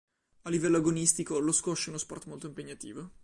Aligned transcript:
A 0.45 0.49
livello 0.49 0.77
agonistico, 0.77 1.37
lo 1.37 1.51
squash 1.51 1.85
è 1.85 1.89
uno 1.89 1.99
sport 1.99 2.25
molto 2.25 2.47
impegnativo. 2.47 3.11